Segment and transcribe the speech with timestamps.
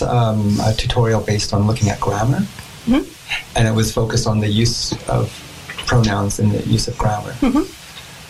[0.00, 2.40] was um, a tutorial based on looking at grammar,
[2.86, 3.06] Mhm.
[3.56, 5.30] and it was focused on the use of
[5.86, 7.32] pronouns and the use of grammar.
[7.40, 7.66] Mhm.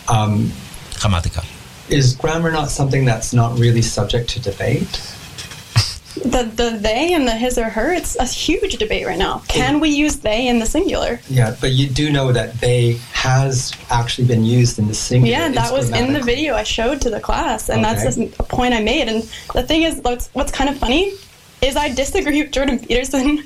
[0.09, 0.51] Um,
[0.95, 1.43] Grammatica.
[1.89, 5.01] is grammar not something that's not really subject to debate?
[6.23, 7.91] The the they and the his or her.
[7.91, 9.41] It's a huge debate right now.
[9.49, 11.19] Can we use they in the singular?
[11.29, 15.37] Yeah, but you do know that they has actually been used in the singular.
[15.37, 18.27] Yeah, that was in the video I showed to the class, and that's Okay.
[18.27, 19.09] just a point I made.
[19.09, 19.23] And
[19.53, 21.11] the thing is, what's, what's kind of funny
[21.65, 23.43] is I disagree with Jordan Peterson.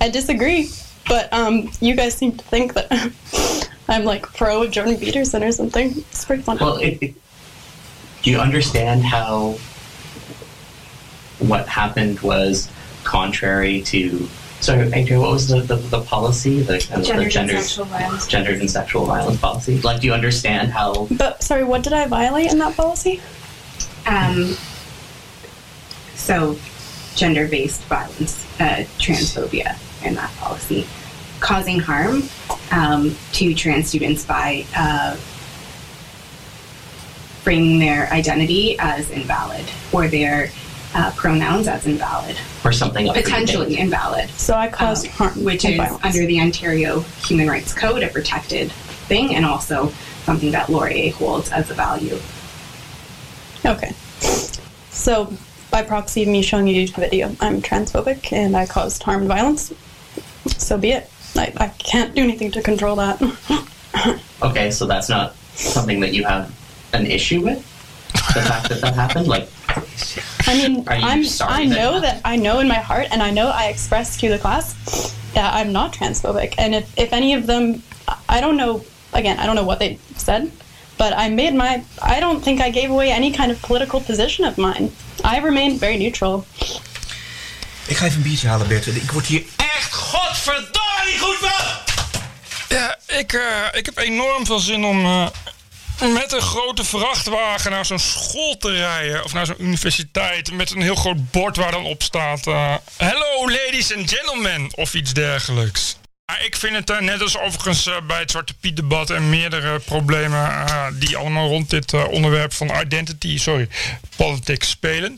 [0.00, 0.70] I disagree,
[1.08, 5.90] but um, you guys seem to think that I'm like pro Jordan Peterson or something.
[5.98, 6.60] It's pretty funny.
[6.60, 7.14] Well, it, it,
[8.22, 9.56] do you understand how
[11.40, 12.70] what happened was
[13.04, 14.28] contrary to?
[14.60, 16.60] Sorry, Adrian, what was the, the, the policy?
[16.60, 18.26] The, uh, the Gendered and gendered- sexual violence.
[18.26, 19.80] gendered and sexual violence policy.
[19.80, 21.06] Like, do you understand how?
[21.12, 23.22] but sorry, what did I violate in that policy?
[24.06, 24.54] Um,
[26.14, 26.58] so,
[27.14, 30.86] gender based violence, uh, transphobia in that policy,
[31.40, 32.22] causing harm
[32.72, 35.16] um, to trans students by uh,
[37.42, 40.50] framing their identity as invalid or their
[40.94, 44.28] uh, pronouns as invalid, or something of potentially invalid.
[44.30, 46.04] So I caused um, harm, which is violence.
[46.04, 49.92] under the Ontario Human Rights Code a protected thing, and also
[50.24, 52.18] something that Laurier holds as a value.
[53.64, 53.92] Okay.
[54.90, 55.32] So,
[55.70, 59.28] by proxy of me showing you the video, I'm transphobic and I caused harm and
[59.28, 59.72] violence.
[60.46, 61.10] So be it.
[61.36, 63.20] I, I can't do anything to control that.
[64.42, 66.50] Okay, so that's not something that you have
[66.94, 67.58] an issue with.
[68.34, 69.48] The fact that that happened, like,
[70.46, 72.04] I mean, I'm, I that know happened?
[72.04, 74.74] that I know in my heart, and I know I expressed to the class
[75.34, 76.54] that I'm not transphobic.
[76.56, 77.82] And if, if any of them,
[78.28, 80.50] I don't know, again, I don't know what they said,
[81.00, 81.82] but I made my,
[82.16, 84.90] I don't think I gave away any kind of political position of mine.
[85.24, 86.44] I remained very neutral.
[87.86, 88.86] Ik ga even een biertje halen, Bert.
[88.86, 91.78] Ik word hier echt godverdomme niet goed van!
[92.68, 95.26] Ja, ik, eh, ik heb enorm veel zin om eh,
[96.14, 99.24] met een grote vrachtwagen naar zo'n school te rijden.
[99.24, 100.52] Of naar zo'n universiteit.
[100.52, 102.46] Met een heel groot bord waar dan op staat...
[102.46, 104.70] eh, Hello ladies and gentlemen.
[104.74, 105.96] Of iets dergelijks.
[106.42, 109.78] Ik vind het eh, net als overigens eh, bij het Zwarte Piet debat en meerdere
[109.78, 113.68] problemen eh, die allemaal rond dit onderwerp van identity, sorry,
[114.16, 115.16] politics spelen.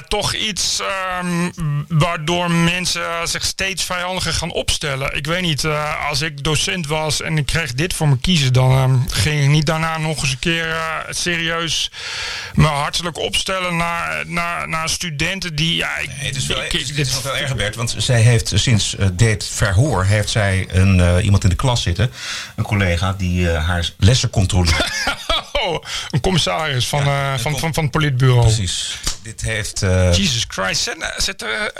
[0.00, 1.50] Eh, toch iets ehm,
[1.88, 5.16] waardoor mensen zich steeds vijandiger gaan opstellen.
[5.16, 8.52] Ik weet niet, eh, als ik docent was en ik kreeg dit voor me kiezen,
[8.52, 11.90] dan ehm, ging ik niet daarna nog eens een keer eh, serieus
[12.54, 15.76] me hartelijk opstellen naar, naar, naar studenten die.
[15.76, 17.74] Ja, ik, Nee, het is wel, ik- het is, dit- is nog veel erger, Bert.
[17.76, 20.04] Want zij heeft sinds dit verhoor...
[20.04, 22.12] heeft zij een, iemand in de klas zitten.
[22.56, 24.88] Een collega die haar lessen controleert.
[25.52, 28.40] Oh, een commissaris van, Ja, van, com- van, van het politbureau.
[28.40, 28.98] Precies.
[29.22, 29.82] Dit heeft...
[29.82, 30.82] eh, Jesus Christ.
[30.82, 31.72] Zit, zit, er,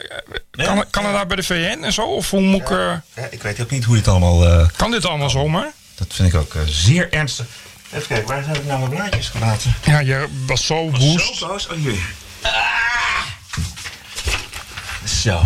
[0.53, 0.85] Ja, kan.
[0.91, 2.03] Canada bij de VN en zo?
[2.03, 2.71] Of hoe moet ik...
[2.71, 2.77] eh,
[3.15, 4.47] ja, ik weet ook niet hoe dit allemaal...
[4.47, 5.71] eh, kan dit allemaal zomaar?
[5.95, 7.47] dat vind ik ook zeer ernstig.
[7.93, 9.75] Even kijken, waar heb ik nou mijn blaadjes gelaten?
[9.85, 11.37] Ja, je was zo woest.
[11.37, 11.67] Zo boos.
[11.67, 11.99] Oh, hier.
[12.43, 12.53] Ah!
[15.05, 15.43] Zo.